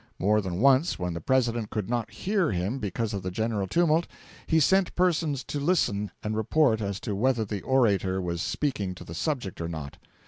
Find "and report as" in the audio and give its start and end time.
6.23-6.99